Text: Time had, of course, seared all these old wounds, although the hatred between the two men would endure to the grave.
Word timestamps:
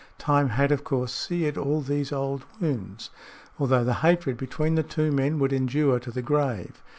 Time 0.17 0.49
had, 0.49 0.71
of 0.71 0.83
course, 0.83 1.13
seared 1.13 1.59
all 1.59 1.79
these 1.79 2.11
old 2.11 2.43
wounds, 2.59 3.11
although 3.59 3.83
the 3.83 3.93
hatred 4.01 4.35
between 4.35 4.73
the 4.73 4.81
two 4.81 5.11
men 5.11 5.37
would 5.37 5.53
endure 5.53 5.99
to 5.99 6.09
the 6.09 6.23
grave. 6.23 6.81